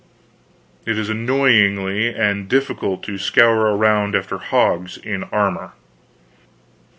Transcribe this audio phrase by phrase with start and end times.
[0.83, 5.73] It is annoying and difficult to scour around after hogs, in armor.